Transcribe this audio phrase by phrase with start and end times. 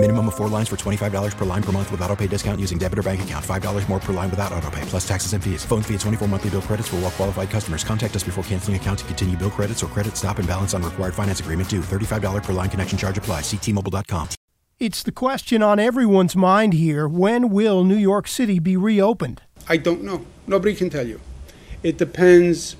[0.00, 2.78] Minimum of four lines for $25 per line per month with auto pay discount using
[2.78, 3.44] debit or bank account.
[3.44, 5.64] $5 more per line without auto pay, plus taxes and fees.
[5.64, 7.82] Phone fee at 24 monthly bill credits for all well qualified customers.
[7.82, 10.84] Contact us before canceling account to continue bill credits or credit stop and balance on
[10.84, 11.80] required finance agreement due.
[11.80, 13.40] $35 per line connection charge apply.
[13.40, 14.28] Ctmobile.com.
[14.78, 19.42] It's the question on everyone's mind here when will New York City be reopened?
[19.68, 20.24] I don't know.
[20.46, 21.20] Nobody can tell you.
[21.82, 22.76] It depends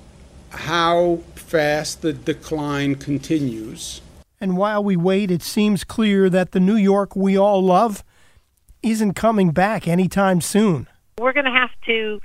[0.51, 4.02] how fast the decline continues.
[4.41, 8.05] And while we wait, it seems clear that the New York we all love
[8.83, 10.87] isn't coming back anytime soon.
[11.19, 12.20] We're going to have to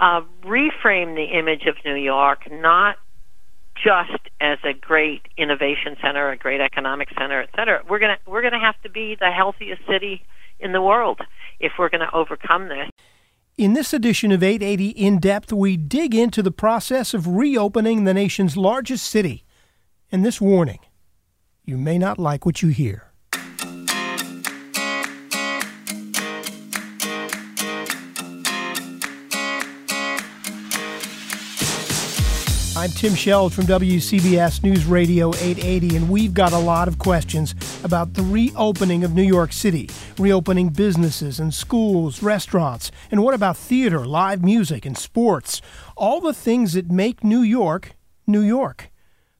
[0.00, 2.96] uh, reframe the image of New York, not
[3.76, 7.82] just as a great innovation center, a great economic center, et cetera.
[7.88, 10.24] We're going to we're going to have to be the healthiest city
[10.58, 11.20] in the world
[11.60, 12.88] if we're going to overcome this.
[13.56, 18.14] In this edition of 880 In Depth, we dig into the process of reopening the
[18.14, 19.44] nation's largest city.
[20.10, 20.80] And this warning
[21.64, 23.10] you may not like what you hear.
[32.76, 37.54] I'm Tim Scheld from WCBS News Radio 880, and we've got a lot of questions
[37.82, 43.56] about the reopening of New York City, reopening businesses and schools, restaurants, and what about
[43.56, 45.62] theater, live music, and sports?
[45.96, 48.90] All the things that make New York, New York.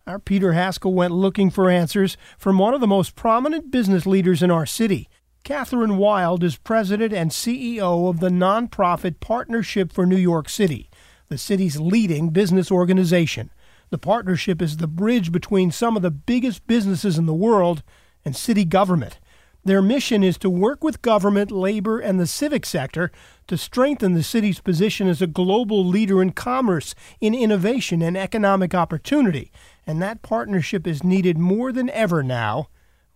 [0.06, 4.42] Our Peter Haskell went looking for answers from one of the most prominent business leaders
[4.42, 5.08] in our city.
[5.44, 10.90] Kathryn Wylde is president and CEO of the nonprofit Partnership for New York City
[11.30, 13.50] the city's leading business organization.
[13.88, 17.82] The partnership is the bridge between some of the biggest businesses in the world
[18.26, 19.18] and city government.
[19.64, 23.10] Their mission is to work with government, labor, and the civic sector
[23.46, 28.74] to strengthen the city's position as a global leader in commerce, in innovation, and economic
[28.74, 29.50] opportunity.
[29.86, 32.68] And that partnership is needed more than ever now.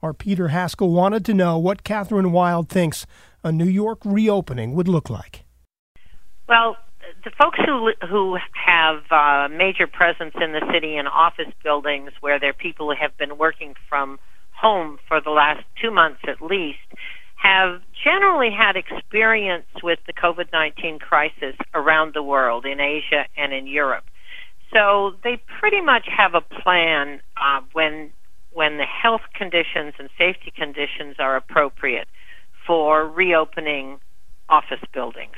[0.02, 3.04] Our Peter Haskell wanted to know what Kathryn Wylde thinks
[3.44, 5.44] a New York reopening would look like.
[6.48, 6.76] Well,
[7.24, 12.38] the folks who who have uh, major presence in the city in office buildings where
[12.38, 14.18] their people have been working from
[14.60, 16.78] home for the last two months at least
[17.36, 23.52] have generally had experience with the COVID 19 crisis around the world, in Asia and
[23.52, 24.04] in Europe.
[24.74, 28.10] So they pretty much have a plan uh, when,
[28.52, 32.08] when the health conditions and safety conditions are appropriate
[32.66, 33.98] for reopening
[34.48, 35.36] office buildings.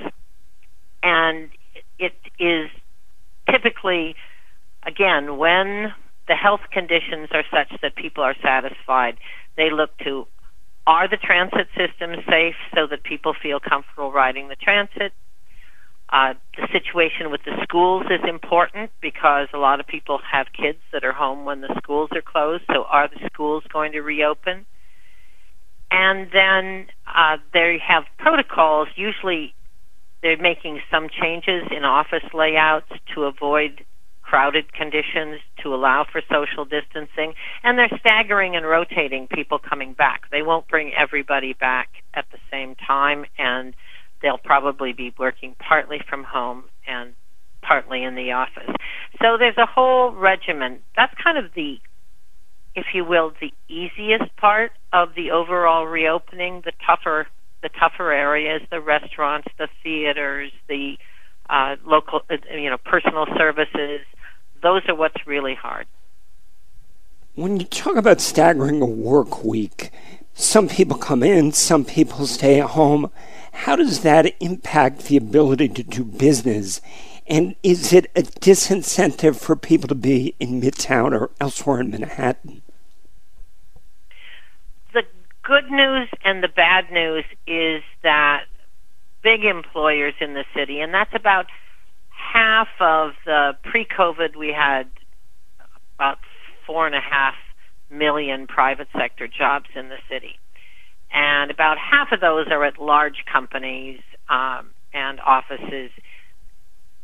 [1.03, 1.51] And
[1.99, 2.71] it is
[3.49, 4.17] typically,
[4.85, 5.93] again, when
[6.31, 9.19] the health conditions are such that people are satisfied,
[9.57, 10.29] they look to
[10.87, 15.13] are the transit systems safe so that people feel comfortable riding the transit?
[16.09, 20.79] Uh, the situation with the schools is important because a lot of people have kids
[20.93, 22.63] that are home when the schools are closed.
[22.73, 24.67] So, are the schools going to reopen?
[25.91, 28.89] And then uh, they have protocols.
[28.95, 29.53] Usually,
[30.23, 33.85] they're making some changes in office layouts to avoid
[34.31, 40.23] crowded conditions to allow for social distancing, and they're staggering and rotating people coming back.
[40.31, 43.75] They won't bring everybody back at the same time, and
[44.23, 47.15] they'll probably be working partly from home and
[47.61, 48.71] partly in the office.
[49.21, 50.79] So there's a whole regimen.
[50.97, 51.81] That's kind of the,
[52.77, 56.63] if you will, the easiest part of the overall reopening.
[56.65, 57.27] The tougher,
[57.65, 60.99] the tougher areas, the restaurants, the theaters, the
[61.49, 64.01] uh, local, uh, you know, personal services,
[64.63, 65.87] those are what's really hard.
[67.35, 69.91] When you talk about staggering a work week,
[70.35, 73.11] some people come in, some people stay at home.
[73.53, 76.81] How does that impact the ability to do business?
[77.27, 82.63] And is it a disincentive for people to be in Midtown or elsewhere in Manhattan?
[84.93, 85.05] The
[85.43, 88.47] good news and the bad news is that
[89.23, 91.47] big employers in the city, and that's about
[92.33, 94.85] half of the pre-COVID, we had
[95.97, 96.19] about
[96.67, 97.35] four and a half
[97.91, 100.39] million private sector jobs in the city,
[101.13, 105.91] and about half of those are at large companies um, and offices.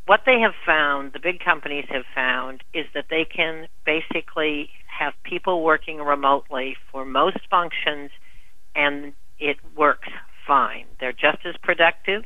[0.06, 5.14] What they have found, the big companies have found, is that they can basically have
[5.24, 8.10] people working remotely for most functions,
[8.76, 10.08] and it works
[10.46, 10.86] fine.
[11.00, 12.22] They're just as productive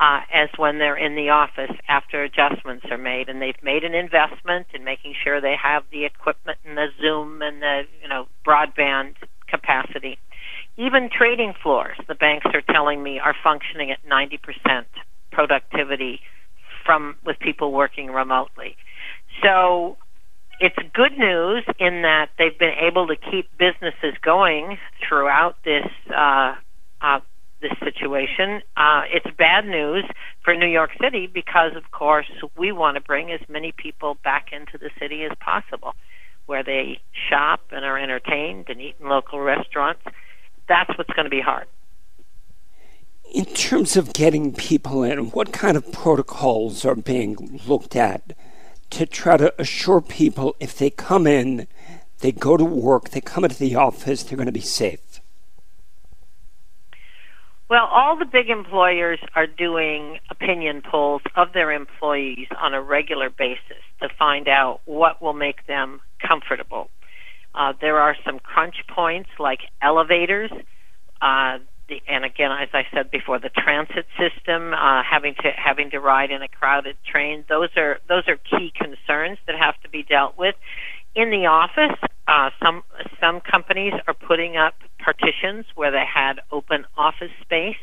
[0.00, 3.94] uh, as when they're in the office after adjustments are made, and they've made an
[3.94, 8.26] investment in making sure they have the equipment and the Zoom and the you know
[8.46, 9.14] broadband
[9.46, 10.18] capacity.
[10.78, 14.84] Even trading floors, the banks are telling me, are functioning at 90%
[15.30, 16.20] productivity
[16.86, 18.76] from with people working remotely.
[19.42, 19.98] So
[20.60, 25.86] it's good news in that they've been able to keep businesses going throughout this
[26.16, 26.54] uh,
[27.02, 27.20] uh,
[27.60, 28.62] this situation.
[28.76, 30.04] Uh, it's bad news
[30.42, 34.48] for New York City because, of course, we want to bring as many people back
[34.52, 35.94] into the city as possible,
[36.46, 40.02] where they shop and are entertained and eat in local restaurants.
[40.68, 41.66] That's what's going to be hard.
[43.32, 48.36] In terms of getting people in, what kind of protocols are being looked at
[48.90, 51.68] to try to assure people if they come in,
[52.20, 55.09] they go to work, they come into the office, they're going to be safe?
[57.70, 63.30] Well, all the big employers are doing opinion polls of their employees on a regular
[63.30, 66.90] basis to find out what will make them comfortable.
[67.54, 70.50] Uh, there are some crunch points like elevators.
[71.22, 71.58] Uh,
[71.88, 76.00] the, and again, as I said before, the transit system, uh, having to having to
[76.00, 80.02] ride in a crowded train, those are those are key concerns that have to be
[80.02, 80.56] dealt with.
[81.14, 81.96] In the office,
[82.26, 82.82] uh, some
[83.20, 84.74] some companies are putting up
[85.10, 87.76] partitions where they had open office space.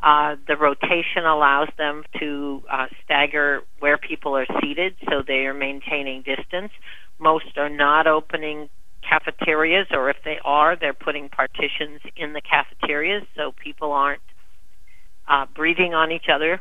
[0.00, 5.54] Uh, the rotation allows them to uh, stagger where people are seated, so they are
[5.54, 6.70] maintaining distance.
[7.18, 8.68] Most are not opening
[9.08, 14.22] cafeterias, or if they are, they're putting partitions in the cafeterias so people aren't
[15.26, 16.60] uh, breathing on each other.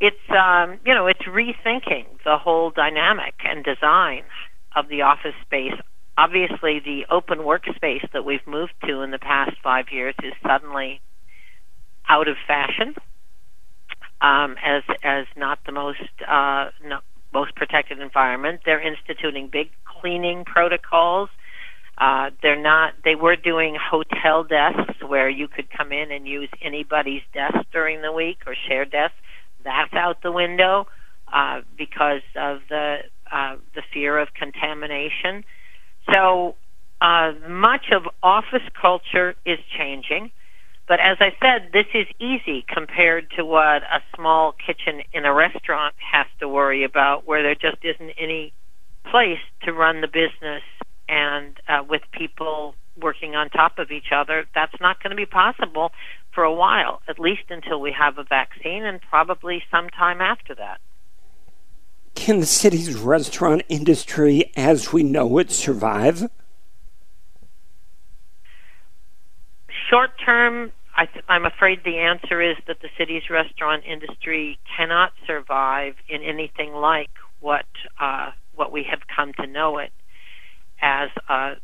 [0.00, 4.22] It's um, you know it's rethinking the whole dynamic and design
[4.74, 5.78] of the office space.
[6.16, 11.00] Obviously, the open workspace that we've moved to in the past five years is suddenly
[12.08, 12.94] out of fashion
[14.22, 17.00] um, as as not the most uh, no,
[17.34, 18.60] most protected environment.
[18.64, 21.28] They're instituting big cleaning protocols.
[21.98, 22.94] Uh, they're not.
[23.04, 28.00] They were doing hotel desks where you could come in and use anybody's desk during
[28.00, 29.16] the week or share desks.
[29.64, 30.86] That's out the window
[31.32, 32.98] uh, because of the
[33.30, 35.44] uh, the fear of contamination.
[36.10, 36.54] So
[37.00, 40.30] uh, much of office culture is changing.
[40.88, 45.32] But as I said, this is easy compared to what a small kitchen in a
[45.32, 48.52] restaurant has to worry about, where there just isn't any
[49.10, 50.62] place to run the business
[51.08, 54.44] and uh, with people working on top of each other.
[54.54, 55.92] That's not going to be possible
[56.32, 60.80] for a while, at least until we have a vaccine and probably sometime after that.
[62.22, 66.30] Can the city's restaurant industry as we know it survive?
[69.90, 75.94] Short term, I am afraid the answer is that the city's restaurant industry cannot survive
[76.08, 77.10] in anything like
[77.40, 77.66] what
[78.00, 79.90] uh, what we have come to know it
[80.80, 81.54] as a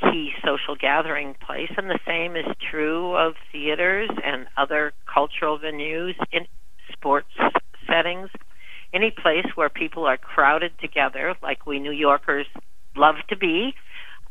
[0.00, 6.14] key social gathering place, and the same is true of theaters and other cultural venues
[6.32, 6.46] in
[6.90, 7.28] sports
[7.86, 8.30] settings.
[8.96, 12.46] Any place where people are crowded together, like we New Yorkers
[12.96, 13.74] love to be,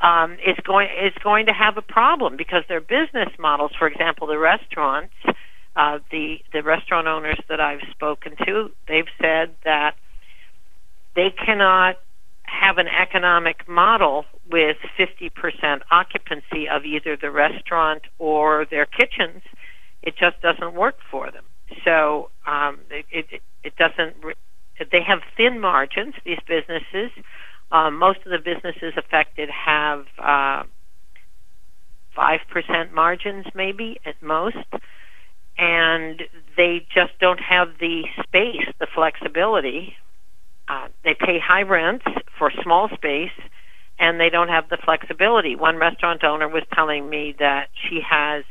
[0.02, 4.26] um, is going is going to have a problem because their business models, for example,
[4.26, 5.14] the restaurants,
[5.76, 9.94] uh, the the restaurant owners that I've spoken to, they've said that
[11.16, 11.98] they cannot
[12.44, 19.42] have an economic model with 50% occupancy of either the restaurant or their kitchens,
[20.04, 21.44] it just doesn't work for them.
[21.84, 24.16] So um, it, it, it doesn't.
[24.92, 26.16] They have thin margins.
[26.26, 27.12] These businesses.
[27.72, 30.64] Um, most of the businesses affected have uh,
[32.16, 34.58] five uh, percent margins, maybe at most,
[35.58, 36.22] and
[36.56, 39.96] they just don't have the space, the flexibility
[40.68, 42.06] uh, they pay high rents
[42.38, 43.32] for small space
[44.00, 45.56] and they don't have the flexibility.
[45.56, 48.44] One restaurant owner was telling me that she has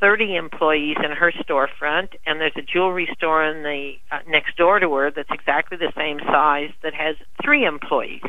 [0.00, 4.78] 30 employees in her storefront and there's a jewelry store in the uh, next door
[4.78, 8.22] to her that's exactly the same size that has 3 employees.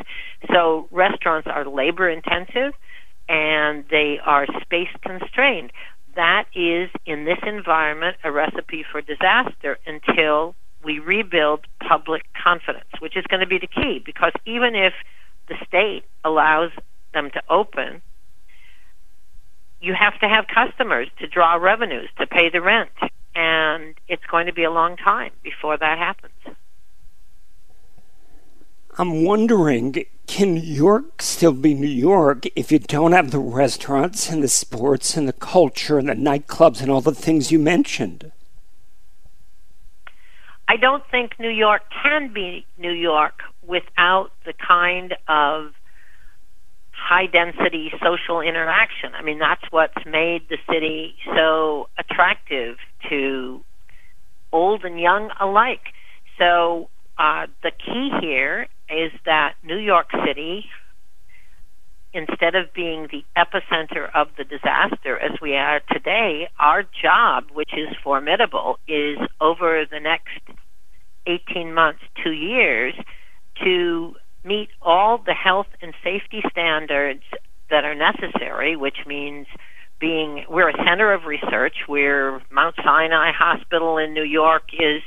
[0.52, 2.72] So restaurants are labor intensive
[3.28, 5.72] and they are space constrained.
[6.16, 13.16] That is in this environment a recipe for disaster until we rebuild public confidence, which
[13.16, 14.94] is going to be the key because even if
[15.48, 16.70] the state allows
[17.12, 18.02] them to open,
[19.80, 22.90] you have to have customers to draw revenues to pay the rent,
[23.34, 26.56] and it's going to be a long time before that happens.
[28.98, 34.30] I'm wondering can New York still be New York if you don't have the restaurants
[34.30, 38.30] and the sports and the culture and the nightclubs and all the things you mentioned?
[40.68, 45.72] I don't think New York can be New York without the kind of
[47.00, 49.14] high density social interaction.
[49.14, 52.76] I mean, that's what's made the city so attractive
[53.08, 53.62] to
[54.52, 55.92] old and young alike.
[56.38, 56.88] So
[57.18, 60.66] uh, the key here is that New York City,
[62.12, 67.72] instead of being the epicenter of the disaster as we are today, our job, which
[67.72, 70.40] is formidable, is over the next
[71.26, 72.94] 18 months, two years,
[73.62, 77.22] to meet all the health and safety standards
[77.70, 79.46] that are necessary, which means
[80.00, 81.74] being we're a center of research.
[81.88, 85.02] We're Mount Sinai Hospital in New York is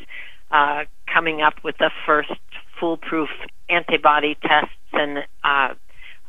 [0.52, 2.32] uh, coming up with the first
[2.80, 3.30] foolproof
[3.70, 5.74] antibody tests, and uh,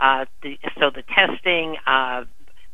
[0.00, 1.76] uh, the, so the testing.
[1.86, 2.24] Uh,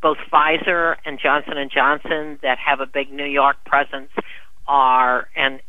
[0.02, 4.10] both Pfizer and Johnson and Johnson that have a big New York presence
[4.66, 5.60] are and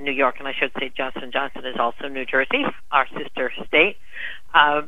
[0.00, 3.96] New York, and I should say Johnson Johnson is also New Jersey, our sister state.
[4.54, 4.82] Uh,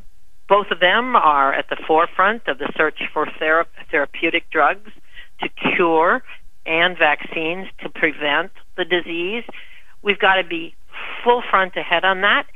[0.49, 4.91] both of them are at the forefront of the search for thera- therapeutic drugs
[5.41, 6.23] to cure
[6.67, 9.45] and vaccines to prevent the disease.
[10.03, 10.75] We've got to be
[11.25, 12.47] full front ahead on that.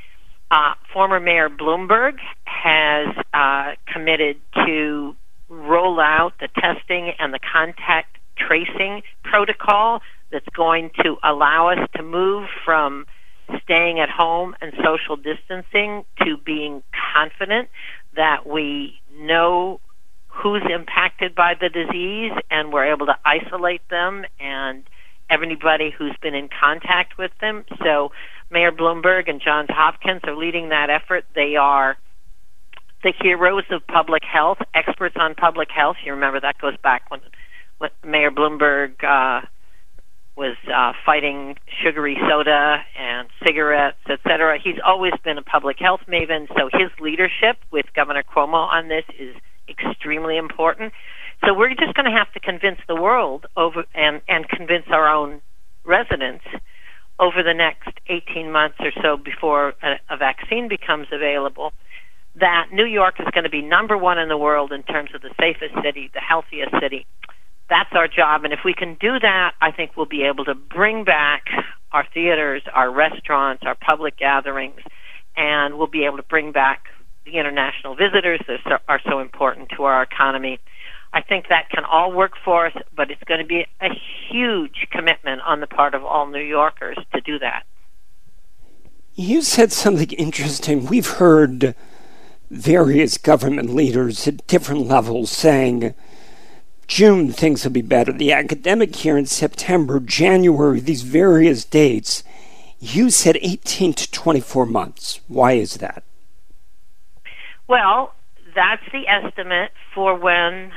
[0.50, 5.16] Uh, former Mayor Bloomberg has uh, committed to
[5.48, 12.02] roll out the testing and the contact tracing protocol that's going to allow us to
[12.02, 13.06] move from
[13.62, 16.82] staying at home and social distancing to being
[17.14, 17.68] confident
[18.16, 19.80] that we know
[20.28, 24.82] who's impacted by the disease and we're able to isolate them and
[25.30, 27.64] everybody who's been in contact with them.
[27.82, 28.12] So
[28.50, 31.24] Mayor Bloomberg and Johns Hopkins are leading that effort.
[31.34, 31.96] They are
[33.02, 35.96] the heroes of public health, experts on public health.
[36.04, 37.20] You remember that goes back when,
[37.78, 39.46] when Mayor Bloomberg uh,
[40.36, 44.58] was uh, fighting sugary soda and cigarettes, etc.
[44.62, 49.04] He's always been a public health maven, so his leadership with Governor Cuomo on this
[49.18, 49.34] is
[49.68, 50.92] extremely important.
[51.44, 55.08] So we're just going to have to convince the world over and and convince our
[55.08, 55.40] own
[55.84, 56.44] residents
[57.18, 61.72] over the next 18 months or so before a, a vaccine becomes available
[62.38, 65.22] that New York is going to be number one in the world in terms of
[65.22, 67.06] the safest city, the healthiest city,
[67.68, 68.44] that's our job.
[68.44, 71.44] And if we can do that, I think we'll be able to bring back
[71.92, 74.80] our theaters, our restaurants, our public gatherings,
[75.36, 76.84] and we'll be able to bring back
[77.24, 80.60] the international visitors that are so important to our economy.
[81.12, 83.88] I think that can all work for us, but it's going to be a
[84.30, 87.64] huge commitment on the part of all New Yorkers to do that.
[89.14, 90.86] You said something interesting.
[90.86, 91.74] We've heard
[92.50, 95.94] various government leaders at different levels saying
[96.86, 98.12] June, things will be better.
[98.12, 102.22] The academic year in September, January, these various dates,
[102.78, 105.20] you said 18 to 24 months.
[105.26, 106.04] Why is that?
[107.68, 108.14] Well,
[108.54, 110.72] that's the estimate for when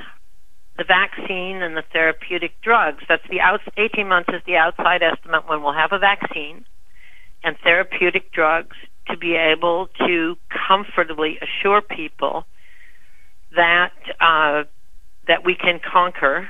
[0.78, 5.48] the vaccine and the therapeutic drugs, that's the out, 18 months is the outside estimate
[5.48, 6.66] when we'll have a vaccine
[7.44, 8.76] and therapeutic drugs
[9.10, 10.38] to be able to
[10.68, 12.46] comfortably assure people
[13.56, 14.64] that uh,
[15.30, 16.50] that we can conquer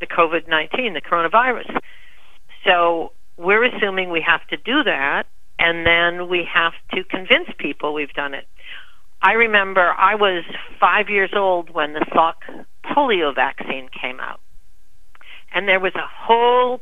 [0.00, 1.78] the COVID 19, the coronavirus.
[2.66, 5.24] So we're assuming we have to do that,
[5.58, 8.48] and then we have to convince people we've done it.
[9.22, 10.42] I remember I was
[10.80, 12.34] five years old when the Salk
[12.84, 14.40] polio vaccine came out.
[15.52, 16.80] And there was a whole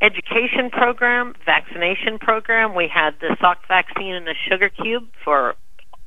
[0.00, 2.74] education program, vaccination program.
[2.74, 5.54] We had the Salk vaccine in a sugar cube for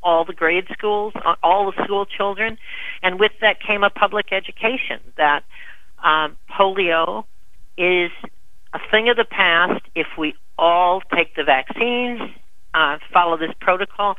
[0.08, 2.58] all the grade schools, uh, all the school children,
[3.04, 5.44] and with that came a public education that
[6.02, 7.26] um, polio
[7.78, 8.10] is
[8.74, 12.22] a thing of the past if we all take the vaccines,
[12.74, 14.16] uh, follow this protocol,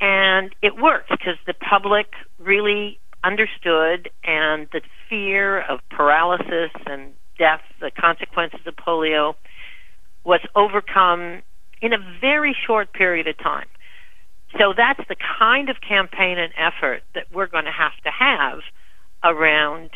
[0.00, 7.62] and it worked because the public really understood and the fear of paralysis and death,
[7.80, 9.34] the consequences of polio,
[10.22, 11.42] was overcome
[11.80, 13.66] in a very short period of time.
[14.58, 18.60] So that's the kind of campaign and effort that we're going to have to have
[19.24, 19.90] around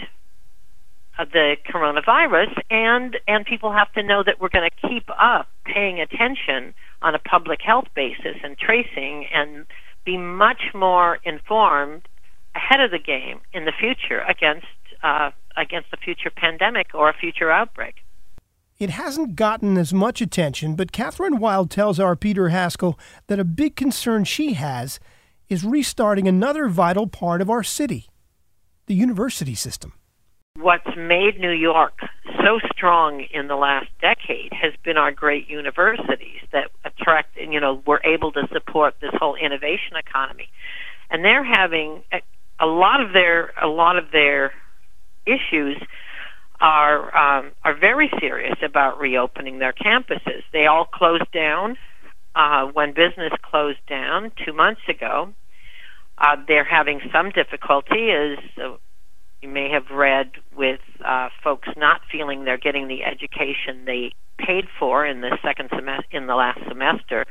[1.18, 5.48] uh, the coronavirus and and people have to know that we're going to keep up
[5.64, 9.66] paying attention on a public health basis and tracing and
[10.04, 12.02] be much more informed
[12.54, 14.66] ahead of the game in the future against
[15.02, 17.96] uh, against a future pandemic or a future outbreak.
[18.78, 23.44] It hasn't gotten as much attention, but Kathryn Wylde tells our Peter Haskell that a
[23.44, 25.00] big concern she has
[25.48, 28.08] is restarting another vital part of our city
[28.86, 29.92] the university system.
[30.58, 31.98] What's made New York
[32.44, 37.60] so strong in the last decade has been our great universities that attract, and, you
[37.60, 40.48] know, we're able to support this whole innovation economy.
[41.10, 42.04] And they're having
[42.60, 44.52] a lot of their a lot of their
[45.26, 45.82] issues
[46.60, 50.42] are um, are very serious about reopening their campuses.
[50.52, 51.76] They all closed down
[52.34, 55.32] uh, when business closed down two months ago.
[56.18, 58.76] Uh, they're having some difficulty, as uh,
[59.42, 64.66] you may have read, with uh, folks not feeling they're getting the education they paid
[64.78, 67.26] for in the second semester in the last semester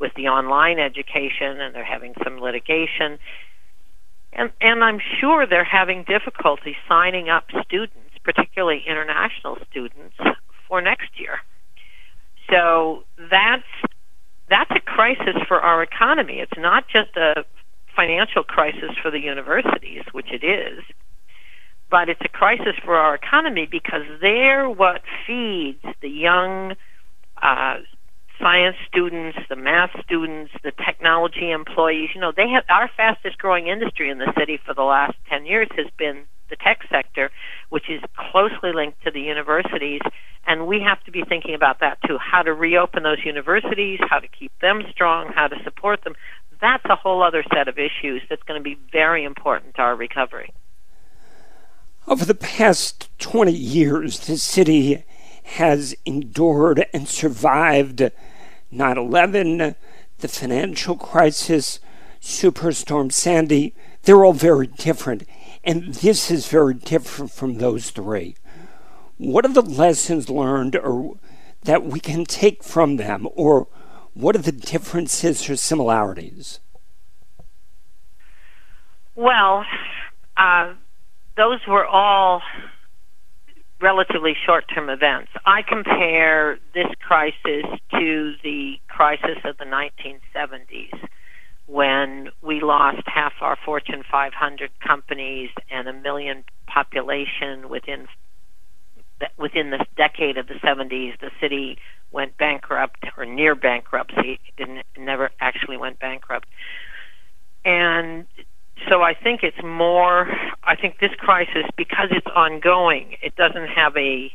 [0.00, 3.18] with the online education, and they're having some litigation.
[4.32, 10.16] And, and I'm sure they're having difficulty signing up students particularly international students,
[10.68, 11.38] for next year.
[12.50, 13.62] So that's
[14.48, 16.40] that's a crisis for our economy.
[16.40, 17.44] It's not just a
[17.96, 20.82] financial crisis for the universities, which it is,
[21.90, 26.74] but it's a crisis for our economy because they're what feeds the young
[27.40, 27.76] uh,
[28.38, 32.10] science students, the math students, the technology employees.
[32.14, 35.46] You know, they have our fastest growing industry in the city for the last 10
[35.46, 37.30] years has been the tech sector,
[37.70, 40.00] which is closely linked to the universities.
[40.46, 44.18] And we have to be thinking about that too how to reopen those universities, how
[44.18, 46.14] to keep them strong, how to support them.
[46.60, 49.96] That's a whole other set of issues that's going to be very important to our
[49.96, 50.52] recovery.
[52.06, 55.04] Over the past 20 years, the city
[55.44, 58.10] has endured and survived
[58.70, 59.74] 9 11,
[60.18, 61.80] the financial crisis,
[62.20, 63.74] Superstorm Sandy.
[64.02, 65.24] They're all very different.
[65.64, 68.36] And this is very different from those three.
[69.16, 71.16] What are the lessons learned or
[71.62, 73.66] that we can take from them, or
[74.12, 76.60] what are the differences or similarities?
[79.14, 79.64] Well,
[80.36, 80.74] uh,
[81.36, 82.42] those were all
[83.80, 85.30] relatively short term events.
[85.46, 91.08] I compare this crisis to the crisis of the 1970s
[91.66, 98.06] when we lost half our Fortune 500 companies and a million population within
[99.38, 101.78] within this decade of the 70s, the city
[102.10, 104.40] went bankrupt or near bankruptcy.
[104.46, 106.48] It didn't never actually went bankrupt,
[107.64, 108.26] and
[108.88, 110.28] so I think it's more.
[110.64, 114.32] I think this crisis, because it's ongoing, it doesn't have a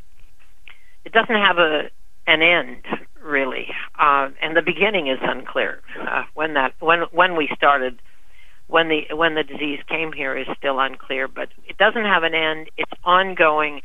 [1.05, 1.89] it doesn't have a
[2.25, 2.85] an end
[3.23, 5.81] really, uh, and the beginning is unclear.
[5.99, 8.01] Uh, when that when when we started,
[8.67, 12.33] when the when the disease came here is still unclear, but it doesn't have an
[12.33, 12.69] end.
[12.77, 13.81] It's ongoing,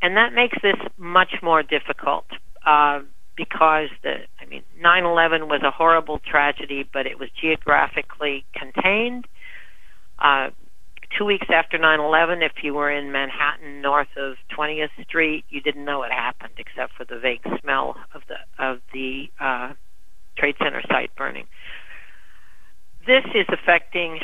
[0.00, 2.26] and that makes this much more difficult.
[2.64, 3.00] Uh,
[3.36, 9.26] because the I mean 9/11 was a horrible tragedy, but it was geographically contained.
[10.18, 10.50] Uh,
[11.18, 15.84] two weeks after 9/11, if you were in Manhattan, north of 20th Street, you didn't
[15.84, 19.72] know it happened except for the vague smell of the of the uh,
[20.36, 21.46] Trade Center site burning.
[23.06, 24.20] This is affecting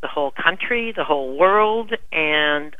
[0.00, 2.74] the whole country, the whole world, and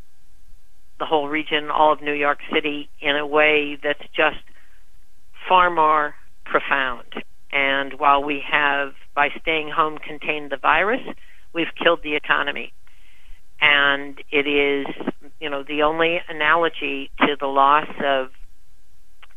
[0.98, 4.42] the whole region, all of New York City, in a way that's just
[5.48, 6.14] far more
[6.44, 7.24] profound.
[7.52, 11.02] And while we have, by staying home, contained the virus,
[11.52, 12.72] we've killed the economy
[13.60, 14.86] and it is
[15.40, 18.28] you know the only analogy to the loss of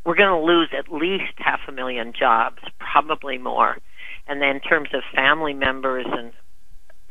[0.05, 3.77] we're going to lose at least half a million jobs, probably more.
[4.25, 6.31] And then in terms of family members and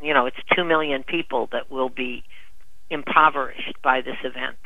[0.03, 2.23] you know, it's 2 million people that will be
[2.91, 4.57] impoverished by this event.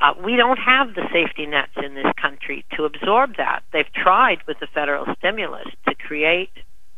[0.00, 3.62] Uh, we don't have the safety nets in this country to absorb that.
[3.72, 6.50] They've tried with the federal stimulus to create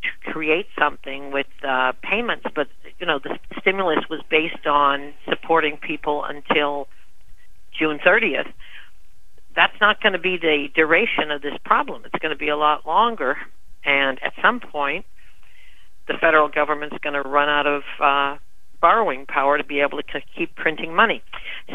[0.02, 5.76] to create something with uh, payments, but you know the stimulus was based on supporting
[5.76, 6.86] people until
[7.76, 8.52] June 30th.
[9.56, 12.02] That's not going to be the duration of this problem.
[12.04, 13.36] It's going to be a lot longer,
[13.84, 15.04] and at some point,
[16.06, 18.38] the federal government's going to run out of uh,
[18.80, 21.22] borrowing power to be able to keep printing money.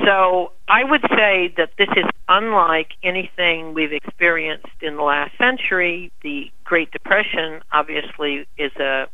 [0.06, 6.12] So I would say that this is unlike anything we've experienced in the last century.
[6.23, 9.08] The Great Depression obviously is a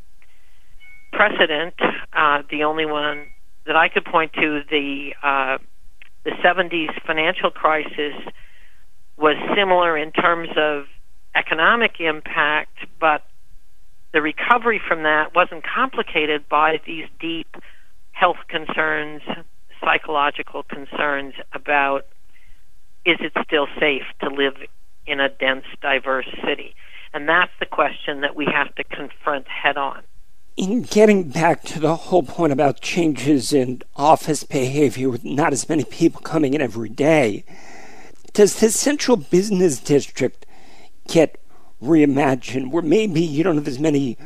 [1.12, 1.76] precedent.
[2.14, 3.28] Uh, the only one
[3.66, 5.58] that I could point to, the uh,
[6.24, 8.14] the 70s financial crisis,
[9.18, 10.86] was similar in terms of
[11.36, 13.24] economic impact, but
[14.14, 17.56] the recovery from that wasn't complicated by these deep
[18.12, 19.22] health concerns,
[19.84, 22.06] psychological concerns about
[23.06, 24.56] is it still safe to live
[25.06, 26.76] in a dense, diverse city?
[27.14, 30.04] And that's the question that we have to confront head on.
[30.58, 35.70] In getting back to the whole point about changes in office behavior with not as
[35.70, 37.44] many people coming in every day,
[38.34, 40.48] does the central business district
[41.08, 41.40] get
[41.80, 44.18] reimagined where maybe you don't have as many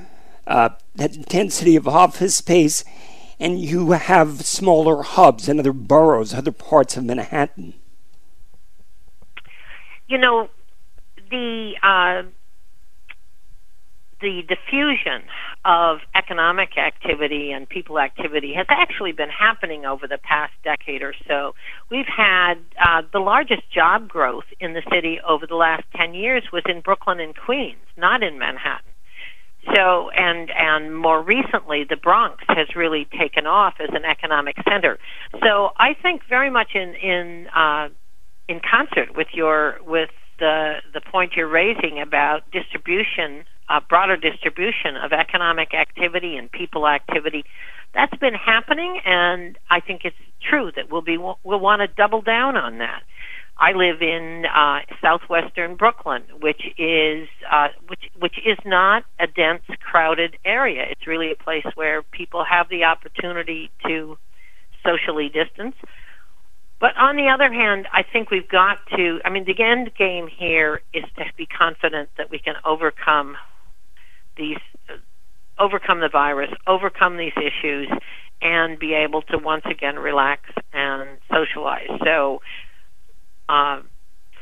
[0.47, 2.85] uh, that density of office space
[3.37, 7.73] and you have smaller hubs and other boroughs, other parts of Manhattan?
[10.07, 10.49] You know,
[11.29, 12.23] the uh,
[14.21, 15.23] the diffusion
[15.63, 21.13] of economic activity and people activity has actually been happening over the past decade or
[21.27, 21.53] so.
[21.89, 26.43] We've had uh, the largest job growth in the city over the last 10 years
[26.51, 28.91] was in Brooklyn and Queens, not in Manhattan.
[29.75, 34.97] So, and and more recently, the Bronx has really taken off as an economic center.
[35.39, 37.89] So, I think very much in in uh,
[38.47, 44.97] in concert with your with the the point you're raising about distribution uh, broader distribution
[44.97, 47.45] of economic activity and people activity.
[47.93, 52.21] That's been happening, and I think it's true that we'll be we'll want to double
[52.21, 53.03] down on that.
[53.57, 59.63] I live in uh, southwestern Brooklyn, which is uh, which which is not a dense,
[59.79, 60.85] crowded area.
[60.89, 64.17] It's really a place where people have the opportunity to
[64.83, 65.75] socially distance.
[66.79, 69.19] But on the other hand, I think we've got to.
[69.23, 73.37] I mean, the end game here is to be confident that we can overcome
[74.37, 74.57] these
[75.59, 77.87] overcome the virus, overcome these issues,
[78.41, 80.41] and be able to once again relax
[80.73, 81.89] and socialize.
[82.03, 82.39] So,
[83.47, 83.81] uh,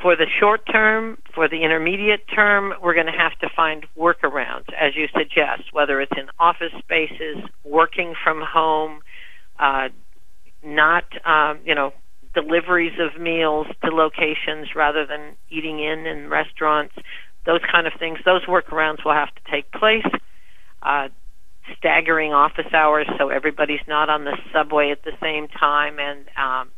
[0.02, 4.72] for the short term, for the intermediate term, we're going to have to find workarounds,
[4.80, 9.02] as you suggest, whether it's in office spaces, working from home,
[9.60, 9.90] uh,
[10.64, 11.92] not, um, you know,
[12.34, 16.96] deliveries of meals to locations rather than eating in in restaurants
[17.46, 18.20] those kind of things.
[18.26, 20.06] Those workarounds will have to take place.
[20.82, 21.10] Uh,
[21.78, 26.70] staggering office hours so everybody's not on the subway at the same time, and um,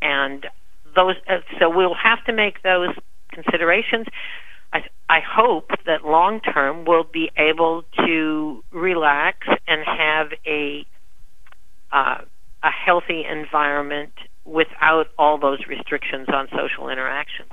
[0.00, 0.46] and
[0.94, 1.16] those.
[1.28, 2.90] Uh, so we'll have to make those
[3.30, 4.06] considerations.
[4.72, 10.86] I, I hope that long term we'll be able to relax and have a
[11.92, 12.18] uh,
[12.62, 14.12] a healthy environment
[14.44, 17.46] without all those restrictions on social interaction.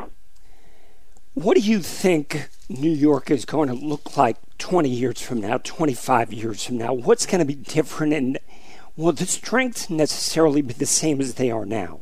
[1.36, 5.60] What do you think New York is going to look like 20 years from now,
[5.64, 6.94] 25 years from now?
[6.94, 8.14] What's going to be different?
[8.14, 8.40] And
[8.98, 12.00] will the strengths necessarily be the same as they are now?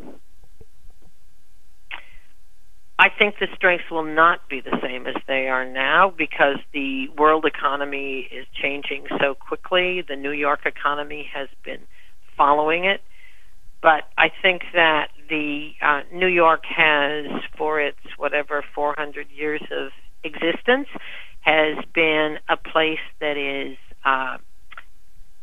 [3.00, 7.10] I think the strengths will not be the same as they are now because the
[7.10, 10.02] world economy is changing so quickly.
[10.02, 11.82] The New York economy has been
[12.36, 13.02] following it.
[13.82, 17.26] But I think that the uh, New York has,
[17.58, 19.92] for its whatever 400 years of
[20.24, 20.88] existence,
[21.42, 24.38] has been a place that is uh,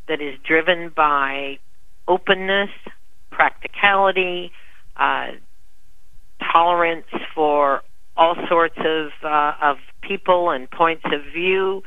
[0.09, 1.59] that is driven by
[2.07, 2.71] openness,
[3.31, 4.53] practicality,
[4.97, 5.29] uh,
[6.53, 7.83] tolerance for
[8.17, 11.83] all sorts of uh, of people and points of view.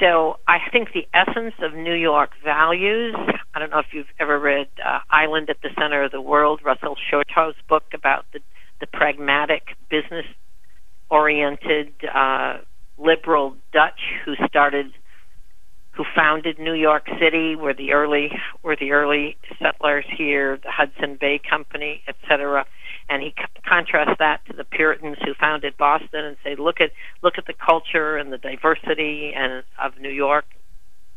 [0.00, 3.14] So I think the essence of New York values.
[3.54, 6.60] I don't know if you've ever read uh, Island at the Center of the World,
[6.64, 8.40] Russell Shorto's book about the
[8.80, 10.24] the pragmatic, business
[11.10, 12.58] oriented, uh,
[12.96, 14.92] liberal Dutch who started,
[16.00, 18.30] who founded New York City, were the early
[18.62, 22.64] were the early settlers here, the Hudson Bay Company, etc
[23.10, 23.34] and he
[23.66, 27.52] contrasts that to the Puritans who founded Boston and say, look at look at the
[27.52, 30.44] culture and the diversity and of New York,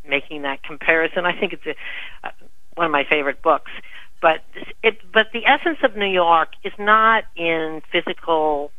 [0.08, 1.26] making that comparison.
[1.26, 2.32] I think it's a, uh,
[2.74, 3.72] one of my favorite books.
[4.22, 4.42] But
[4.82, 8.72] it but the essence of New York is not in physical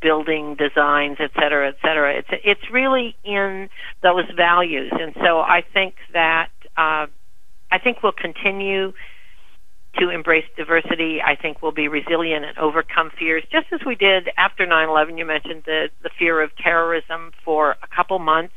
[0.00, 2.14] building designs, et cetera, et cetera.
[2.14, 3.68] It's it's really in
[4.02, 7.06] those values, and so I think that uh,
[7.70, 8.92] I think we'll continue
[9.98, 11.20] to embrace diversity.
[11.22, 15.18] I think we'll be resilient and overcome fears, just as we did after 9/11.
[15.18, 18.54] You mentioned the the fear of terrorism for a couple months.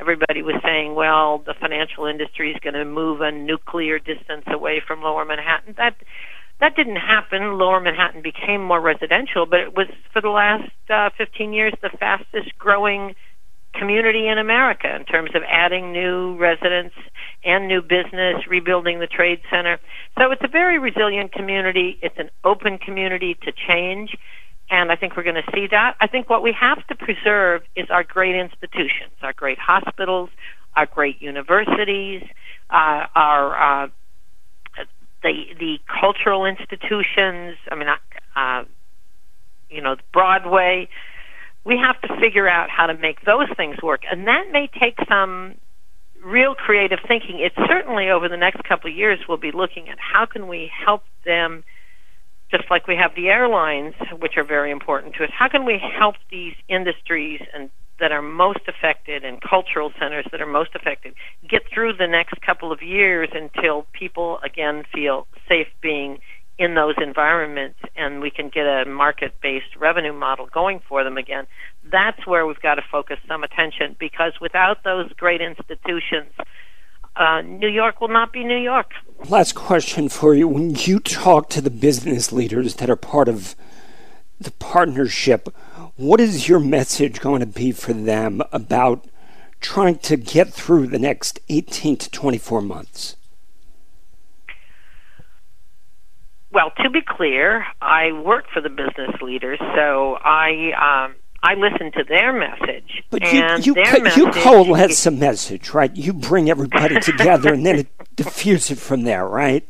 [0.00, 4.80] Everybody was saying, "Well, the financial industry is going to move a nuclear distance away
[4.80, 5.96] from Lower Manhattan." That
[6.60, 7.58] that didn't happen.
[7.58, 11.90] Lower Manhattan became more residential, but it was for the last uh, 15 years the
[11.90, 13.14] fastest growing
[13.74, 16.94] community in America in terms of adding new residents
[17.44, 19.78] and new business, rebuilding the trade center.
[20.18, 21.98] So it's a very resilient community.
[22.00, 24.16] It's an open community to change.
[24.70, 25.96] And I think we're going to see that.
[26.00, 30.30] I think what we have to preserve is our great institutions, our great hospitals,
[30.74, 32.22] our great universities,
[32.70, 33.88] uh, our uh,
[35.24, 37.56] the the cultural institutions.
[37.68, 37.88] I mean,
[38.36, 38.64] uh,
[39.68, 40.88] you know, Broadway
[41.64, 44.02] we have to figure out how to make those things work.
[44.10, 45.54] And that may take some
[46.22, 47.40] real creative thinking.
[47.40, 50.70] It certainly over the next couple of years we'll be looking at how can we
[50.72, 51.64] help them
[52.50, 55.30] just like we have the airlines which are very important to us.
[55.32, 60.40] How can we help these industries and that are most affected and cultural centers that
[60.40, 61.14] are most affected
[61.48, 66.18] get through the next couple of years until people again feel safe being
[66.58, 71.16] in those environments and we can get a market based revenue model going for them
[71.16, 71.46] again,
[71.90, 76.30] that's where we've got to focus some attention because without those great institutions,
[77.16, 78.92] uh, New York will not be New York.
[79.28, 80.46] Last question for you.
[80.48, 83.54] When you talk to the business leaders that are part of
[84.40, 85.48] the partnership,
[85.96, 89.06] what is your message going to be for them about
[89.60, 93.16] trying to get through the next 18 to 24 months?
[96.52, 101.90] Well, to be clear, I work for the business leaders, so I um, I listen
[101.92, 103.02] to their message.
[103.10, 105.94] But you you, co- you coalesce a message, right?
[105.96, 109.66] You bring everybody together, and then it diffuse it from there, right?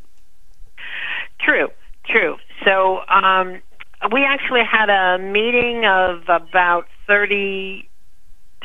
[1.40, 1.68] True,
[2.06, 2.36] true.
[2.66, 3.62] So um,
[4.12, 7.88] we actually had a meeting of about thirty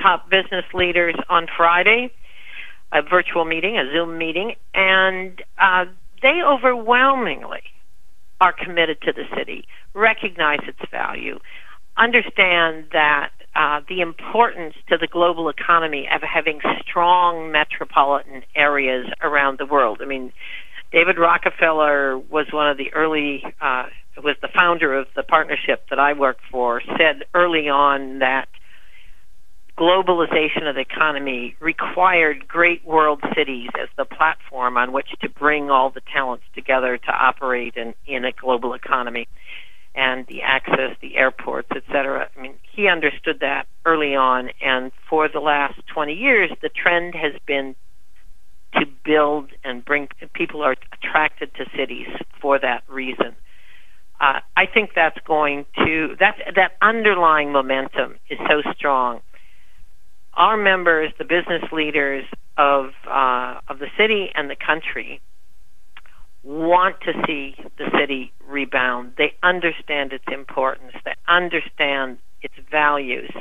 [0.01, 2.11] top business leaders on Friday,
[2.91, 5.85] a virtual meeting, a Zoom meeting, and uh,
[6.21, 7.61] they overwhelmingly
[8.41, 11.39] are committed to the city, recognize its value,
[11.97, 19.59] understand that uh, the importance to the global economy of having strong metropolitan areas around
[19.59, 19.99] the world.
[20.01, 20.31] I mean,
[20.91, 23.85] David Rockefeller was one of the early, uh,
[24.23, 28.49] was the founder of the partnership that I worked for, said early on that
[29.77, 35.69] globalization of the economy required great world cities as the platform on which to bring
[35.71, 39.27] all the talents together to operate in, in a global economy
[39.95, 42.29] and the access, the airports, etc.
[42.35, 47.15] I mean, he understood that early on, and for the last 20 years, the trend
[47.15, 47.75] has been
[48.73, 52.07] to build and bring people are attracted to cities
[52.41, 53.35] for that reason.
[54.21, 59.21] Uh, I think that's going to that that underlying momentum is so strong
[60.39, 62.25] our members, the business leaders
[62.57, 65.21] of uh, of the city and the country,
[66.43, 69.13] want to see the city rebound.
[69.17, 70.93] They understand its importance.
[71.03, 73.31] They understand its values.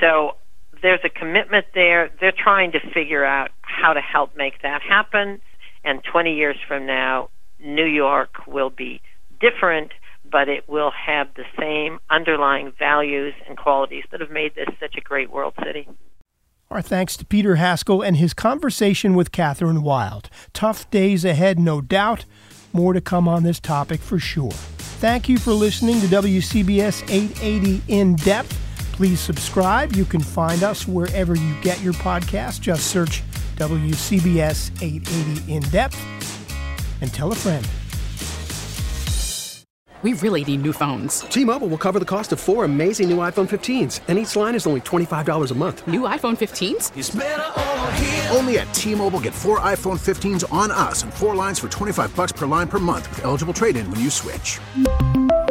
[0.00, 0.36] So
[0.84, 2.10] there's a commitment there.
[2.20, 5.40] They're trying to figure out how to help make that happen.
[5.82, 9.00] And 20 years from now, New York will be
[9.40, 9.90] different
[10.30, 14.96] but it will have the same underlying values and qualities that have made this such
[14.96, 15.86] a great world city.
[16.72, 20.28] Our thanks to Peter Haskell and his conversation with Kathryn Wylde.
[20.52, 22.24] Tough days ahead, no doubt.
[22.72, 24.50] More to come on this topic for sure.
[24.50, 28.63] Thank you for listening to WCBS 880 In Depth.
[28.94, 29.96] Please subscribe.
[29.96, 32.60] You can find us wherever you get your podcast.
[32.60, 33.24] Just search
[33.56, 35.98] WCBS 880 In Depth
[37.00, 37.68] and tell a friend.
[40.02, 41.22] We really need new phones.
[41.22, 44.64] T-Mobile will cover the cost of four amazing new iPhone 15s, and each line is
[44.64, 45.86] only $25 a month.
[45.88, 46.92] New iPhone 15s?
[48.36, 52.30] Only at T-Mobile get four iPhone 15s on us and four lines for 25 bucks
[52.30, 54.60] per line per month with eligible trade-in when you switch.